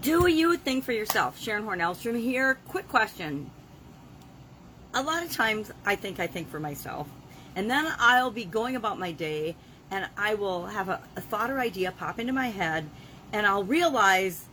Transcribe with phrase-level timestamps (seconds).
[0.00, 1.38] Do you think for yourself?
[1.38, 2.58] Sharon Hornellstrom here.
[2.68, 3.50] Quick question.
[4.94, 7.06] A lot of times I think I think for myself.
[7.54, 9.56] And then I'll be going about my day
[9.90, 12.88] and I will have a, a thought or idea pop into my head
[13.30, 14.46] and I'll realize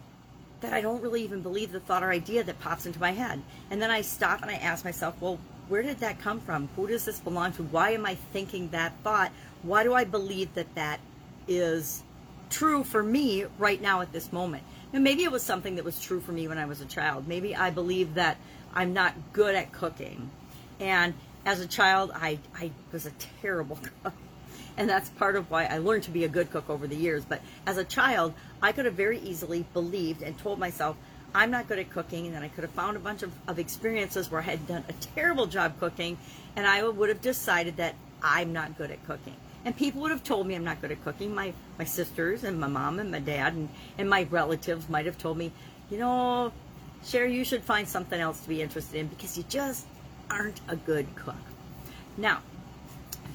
[0.60, 3.42] that I don't really even believe the thought or idea that pops into my head.
[3.70, 5.40] And then I stop and I ask myself, well,
[5.70, 6.68] where did that come from?
[6.76, 7.64] Who does this belong to?
[7.64, 9.32] Why am I thinking that thought?
[9.64, 11.00] Why do I believe that that
[11.48, 12.04] is
[12.50, 14.64] true for me right now at this moment?
[14.94, 17.28] And maybe it was something that was true for me when I was a child.
[17.28, 18.38] Maybe I believe that
[18.74, 20.30] I'm not good at cooking.
[20.80, 21.14] And
[21.46, 24.14] as a child, I, I was a terrible cook.
[24.78, 27.26] And that's part of why I learned to be a good cook over the years.
[27.26, 30.98] But as a child, I could have very easily believed and told myself,
[31.34, 32.26] I'm not good at cooking.
[32.26, 34.84] And then I could have found a bunch of, of experiences where I had done
[34.90, 36.18] a terrible job cooking.
[36.56, 39.36] And I would have decided that I'm not good at cooking.
[39.64, 41.36] And people would have told me I'm not good at cooking.
[41.36, 45.18] My, my sisters and my mom and my dad and, and my relatives might have
[45.18, 45.52] told me,
[45.90, 46.52] you know,
[47.04, 49.86] Sherry, you should find something else to be interested in because you just
[50.30, 51.36] aren't a good cook.
[52.18, 52.40] Now,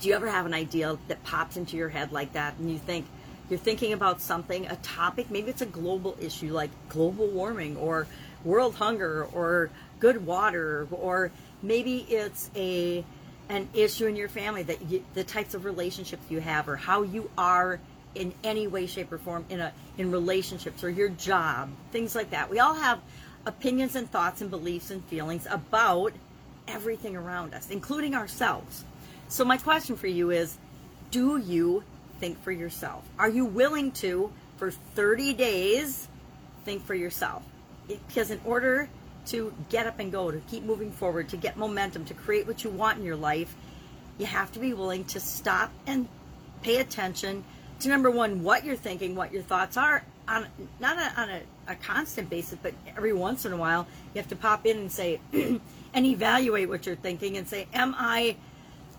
[0.00, 2.78] do you ever have an idea that pops into your head like that and you
[2.78, 3.06] think
[3.48, 8.06] you're thinking about something, a topic, maybe it's a global issue like global warming or
[8.44, 11.30] world hunger or good water or
[11.62, 13.04] maybe it's a
[13.48, 17.02] an issue in your family that you, the types of relationships you have or how
[17.02, 17.78] you are
[18.14, 22.30] in any way shape or form in a in relationships or your job things like
[22.30, 22.50] that.
[22.50, 23.00] We all have
[23.44, 26.12] opinions and thoughts and beliefs and feelings about
[26.66, 28.84] everything around us including ourselves.
[29.28, 30.56] So my question for you is
[31.10, 31.84] do you
[32.18, 33.04] think for yourself?
[33.18, 36.08] Are you willing to for 30 days
[36.64, 37.44] think for yourself?
[37.86, 38.88] Because in order
[39.26, 42.64] to get up and go, to keep moving forward, to get momentum, to create what
[42.64, 43.54] you want in your life,
[44.18, 46.08] you have to be willing to stop and
[46.62, 47.44] pay attention
[47.80, 50.46] to number one, what you're thinking, what your thoughts are, on
[50.80, 54.28] not a, on a, a constant basis, but every once in a while, you have
[54.28, 58.36] to pop in and say, and evaluate what you're thinking and say, am I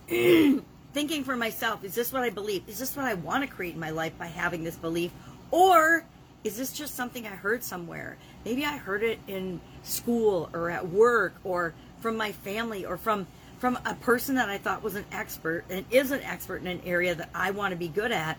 [0.94, 1.84] thinking for myself?
[1.84, 2.64] Is this what I believe?
[2.68, 5.12] Is this what I want to create in my life by having this belief?
[5.52, 6.04] Or
[6.48, 8.16] is this just something I heard somewhere?
[8.46, 13.28] Maybe I heard it in school or at work or from my family or from
[13.60, 16.82] from a person that I thought was an expert and is an expert in an
[16.86, 18.38] area that I want to be good at.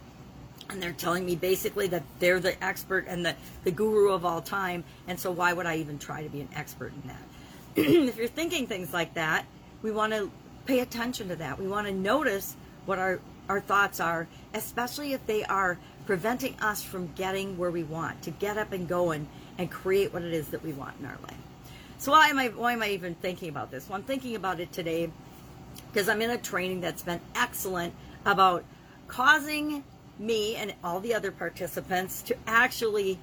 [0.70, 4.40] And they're telling me basically that they're the expert and the, the guru of all
[4.40, 4.84] time.
[5.08, 7.22] And so why would I even try to be an expert in that?
[8.08, 9.44] if you're thinking things like that,
[9.82, 10.30] we want to
[10.66, 11.58] pay attention to that.
[11.58, 12.54] We want to notice
[12.86, 17.84] what our, our thoughts are, especially if they are preventing us from getting where we
[17.84, 19.26] want, to get up and go and,
[19.58, 21.36] and create what it is that we want in our life.
[21.98, 23.86] So why am I why am I even thinking about this?
[23.86, 25.10] Well, I'm thinking about it today
[25.92, 27.92] because I'm in a training that's been excellent
[28.24, 28.64] about
[29.06, 29.84] causing
[30.18, 33.18] me and all the other participants to actually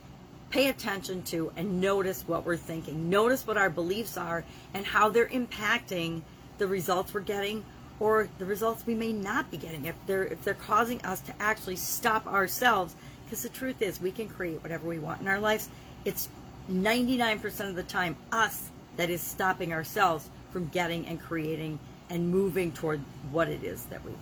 [0.51, 3.09] pay attention to and notice what we're thinking.
[3.09, 4.43] Notice what our beliefs are
[4.75, 6.21] and how they're impacting
[6.59, 7.65] the results we're getting
[7.99, 11.33] or the results we may not be getting if they're if they're causing us to
[11.39, 12.95] actually stop ourselves.
[13.25, 15.69] Because the truth is we can create whatever we want in our lives.
[16.03, 16.29] It's
[16.71, 21.79] 99% of the time us that is stopping ourselves from getting and creating
[22.09, 22.99] and moving toward
[23.31, 24.21] what it is that we want.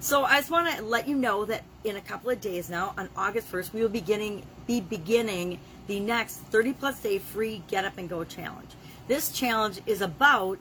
[0.00, 2.94] So i just want to let you know that in a couple of days now
[2.98, 7.84] on august 1st we will beginning be beginning the next 30 plus day free get
[7.84, 8.70] up and go challenge.
[9.08, 10.58] This challenge is about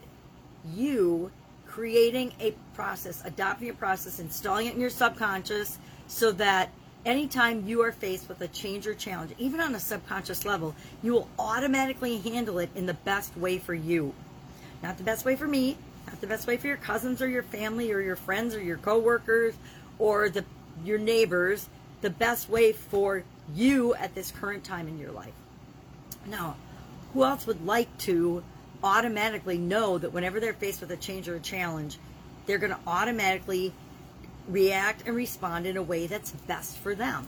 [0.74, 1.32] you
[1.76, 5.78] creating a process, adopting a process, installing it in your subconscious
[6.08, 6.70] so that
[7.06, 11.12] anytime you are faced with a change or challenge, even on a subconscious level, you
[11.12, 14.14] will automatically handle it in the best way for you.
[14.82, 15.78] Not the best way for me,
[16.08, 18.78] not the best way for your cousins or your family or your friends or your
[18.78, 19.54] coworkers
[20.00, 20.46] or the
[20.86, 21.68] your neighbors,
[22.00, 25.34] the best way for you at this current time in your life.
[26.26, 26.56] Now,
[27.14, 28.44] who else would like to
[28.86, 31.98] automatically know that whenever they're faced with a change or a challenge,
[32.46, 33.74] they're going to automatically
[34.48, 37.28] react and respond in a way that's best for them.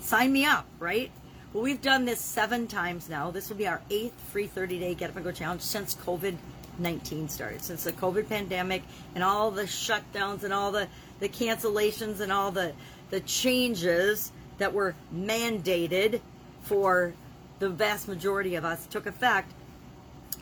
[0.00, 1.10] Sign me up, right?
[1.52, 3.32] Well, we've done this seven times now.
[3.32, 6.36] This will be our eighth free 30 day Get Up and Go challenge since COVID
[6.78, 8.82] 19 started, since the COVID pandemic
[9.14, 10.86] and all the shutdowns and all the,
[11.20, 12.72] the cancellations and all the,
[13.08, 16.20] the changes that were mandated
[16.62, 17.14] for
[17.58, 19.50] the vast majority of us took effect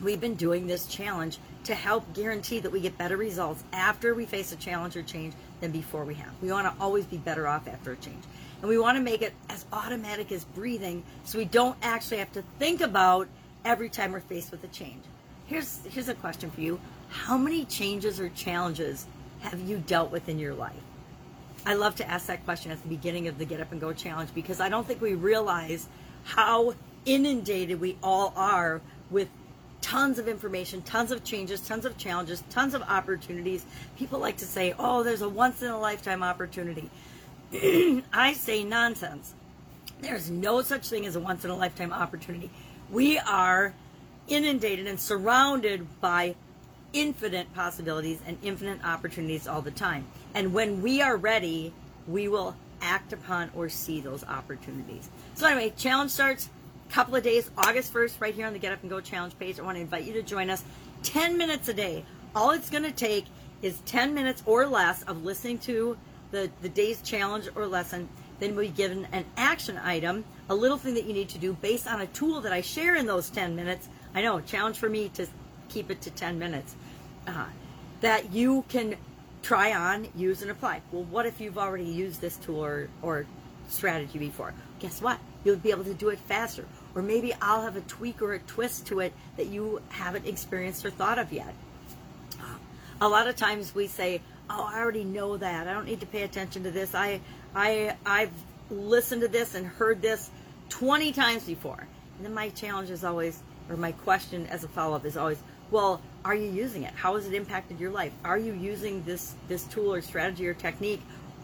[0.05, 4.25] we've been doing this challenge to help guarantee that we get better results after we
[4.25, 6.31] face a challenge or change than before we have.
[6.41, 8.23] We want to always be better off after a change.
[8.61, 12.31] And we want to make it as automatic as breathing so we don't actually have
[12.33, 13.27] to think about
[13.65, 15.03] every time we're faced with a change.
[15.47, 16.79] Here's here's a question for you.
[17.09, 19.05] How many changes or challenges
[19.41, 20.73] have you dealt with in your life?
[21.65, 23.91] I love to ask that question at the beginning of the Get Up and Go
[23.91, 25.87] challenge because I don't think we realize
[26.23, 26.75] how
[27.05, 29.29] inundated we all are with
[29.85, 33.63] tons of information, tons of changes, tons of challenges, tons of opportunities.
[33.99, 36.89] People like to say, oh, there's a once in a lifetime opportunity.
[38.11, 39.35] I say nonsense.
[40.01, 42.49] There's no such thing as a once in a lifetime opportunity.
[42.89, 43.75] We are
[44.27, 46.33] inundated and surrounded by
[46.91, 50.05] infinite possibilities and infinite opportunities all the time.
[50.33, 51.73] And when we are ready,
[52.07, 55.11] we will act upon or see those opportunities.
[55.35, 56.49] So anyway, challenge starts
[56.89, 59.59] couple of days, August 1st, right here on the Get Up and Go Challenge page.
[59.59, 60.63] I want to invite you to join us
[61.03, 62.05] 10 minutes a day.
[62.35, 63.25] All it's going to take
[63.61, 65.97] is 10 minutes or less of listening to
[66.31, 68.09] the, the day's challenge or lesson.
[68.39, 71.53] Then we'll be given an action item, a little thing that you need to do
[71.53, 73.87] based on a tool that I share in those 10 minutes.
[74.13, 75.27] I know, challenge for me to
[75.69, 76.75] keep it to 10 minutes.
[77.27, 77.45] Uh,
[78.01, 78.95] that you can
[79.41, 80.81] try on, use, and apply.
[80.91, 83.25] Well, what if you've already used this tool or, or
[83.69, 84.53] strategy before?
[84.85, 85.17] Guess what?
[85.43, 86.63] You'll be able to do it faster.
[86.93, 90.85] Or maybe I'll have a tweak or a twist to it that you haven't experienced
[90.85, 91.55] or thought of yet.
[93.01, 95.67] A lot of times we say, "Oh, I already know that.
[95.67, 96.93] I don't need to pay attention to this.
[96.93, 97.19] I
[97.55, 98.31] I I've
[98.69, 100.29] listened to this and heard this
[100.69, 101.87] 20 times before."
[102.17, 105.39] And then my challenge is always or my question as a follow-up is always,
[105.71, 106.93] "Well, are you using it?
[106.93, 108.13] How has it impacted your life?
[108.23, 111.01] Are you using this this tool or strategy or technique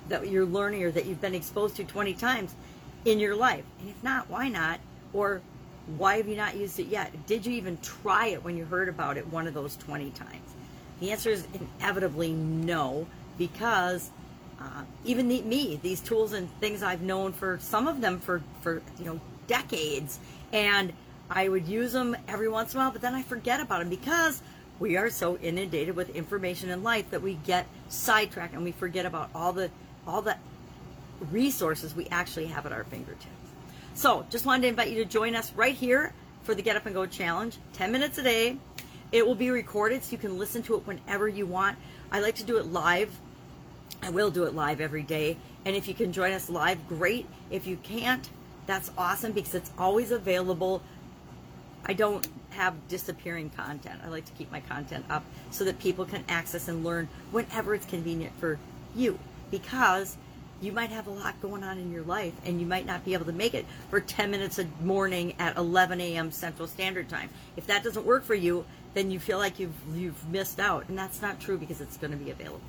[0.09, 2.53] that you're learning or that you've been exposed to 20 times
[3.05, 3.65] in your life?
[3.79, 4.79] And if not, why not?
[5.13, 5.41] Or
[5.97, 7.25] why have you not used it yet?
[7.25, 10.53] Did you even try it when you heard about it one of those 20 times?
[10.99, 11.47] The answer is
[11.79, 13.07] inevitably no,
[13.37, 14.11] because
[14.59, 18.41] uh, even the, me, these tools and things I've known for some of them for,
[18.61, 20.19] for you know decades,
[20.53, 20.93] and
[21.29, 23.89] I would use them every once in a while, but then I forget about them
[23.89, 24.43] because
[24.79, 29.05] we are so inundated with information in life that we get sidetracked and we forget
[29.05, 29.71] about all the
[30.05, 30.35] all the
[31.31, 33.27] resources we actually have at our fingertips.
[33.93, 36.13] So, just wanted to invite you to join us right here
[36.43, 38.57] for the Get Up and Go Challenge, 10 minutes a day.
[39.11, 41.77] It will be recorded so you can listen to it whenever you want.
[42.11, 43.11] I like to do it live.
[44.01, 45.37] I will do it live every day.
[45.65, 47.27] And if you can join us live, great.
[47.49, 48.27] If you can't,
[48.65, 50.81] that's awesome because it's always available.
[51.85, 53.99] I don't have disappearing content.
[54.03, 57.75] I like to keep my content up so that people can access and learn whenever
[57.75, 58.57] it's convenient for
[58.95, 59.19] you
[59.49, 60.17] because
[60.61, 63.13] you might have a lot going on in your life and you might not be
[63.13, 66.31] able to make it for 10 minutes a morning at 11 a.m.
[66.31, 67.29] Central Standard Time.
[67.57, 70.97] If that doesn't work for you, then you feel like you've you've missed out, and
[70.97, 72.61] that's not true because it's going to be available.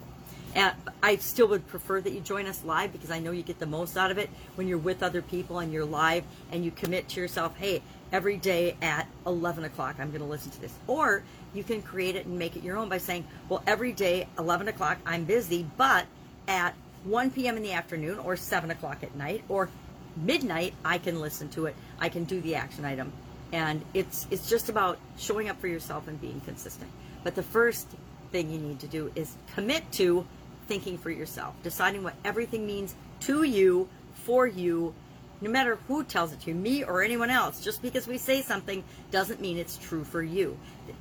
[0.54, 3.58] And I still would prefer that you join us live because I know you get
[3.58, 6.70] the most out of it when you're with other people and you're live and you
[6.70, 10.74] commit to yourself, hey, every day at 11 o'clock, I'm going to listen to this.
[10.86, 11.22] Or
[11.54, 14.68] you can create it and make it your own by saying, well, every day, 11
[14.68, 16.04] o'clock, I'm busy, but
[16.46, 17.56] at 1 p.m.
[17.56, 19.68] in the afternoon or 7 o'clock at night or
[20.16, 21.76] midnight, I can listen to it.
[21.98, 23.12] I can do the action item.
[23.52, 26.90] And it's, it's just about showing up for yourself and being consistent.
[27.22, 27.88] But the first
[28.30, 30.26] thing you need to do is commit to
[30.66, 34.94] thinking for yourself, deciding what everything means to you, for you,
[35.40, 37.62] no matter who tells it to you, me or anyone else.
[37.62, 40.56] Just because we say something doesn't mean it's true for you.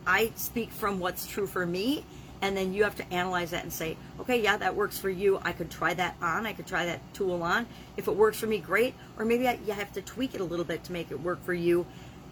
[0.05, 2.03] I speak from what's true for me,
[2.41, 5.39] and then you have to analyze that and say, okay, yeah, that works for you.
[5.43, 6.45] I could try that on.
[6.45, 7.67] I could try that tool on.
[7.97, 8.95] If it works for me, great.
[9.17, 11.43] Or maybe I, you have to tweak it a little bit to make it work
[11.45, 11.85] for you.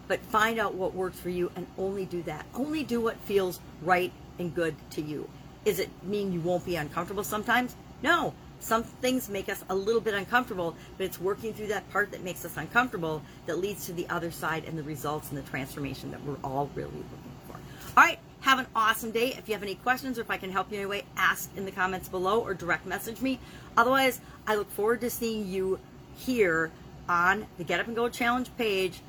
[0.08, 2.44] But find out what works for you and only do that.
[2.54, 5.28] Only do what feels right and good to you.
[5.64, 7.76] Is it mean you won't be uncomfortable sometimes?
[8.02, 8.34] No.
[8.58, 12.22] Some things make us a little bit uncomfortable, but it's working through that part that
[12.22, 16.10] makes us uncomfortable that leads to the other side and the results and the transformation
[16.10, 17.54] that we're all really looking for.
[17.96, 18.18] All right.
[18.40, 19.34] Have an awesome day.
[19.36, 21.50] If you have any questions or if I can help you in any way, ask
[21.56, 23.38] in the comments below or direct message me.
[23.76, 25.78] Otherwise, I look forward to seeing you
[26.16, 26.70] here
[27.08, 29.00] on the Get Up and Go Challenge page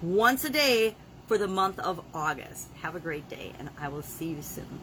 [0.00, 0.94] once a day
[1.26, 2.68] for the month of August.
[2.82, 4.80] Have a great day, and I will see you soon.